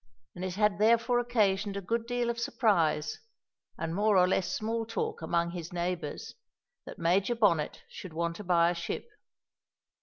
[0.33, 3.19] And it had therefore occasioned a good deal of surprise,
[3.77, 6.33] and more or less small talk among his neighbours,
[6.87, 9.07] that Major Bonnet should want to buy a ship.